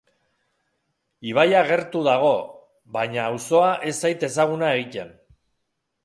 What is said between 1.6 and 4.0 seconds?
gertu dago baina auzoa ez